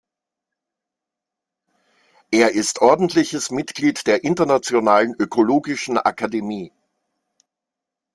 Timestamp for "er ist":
2.31-2.79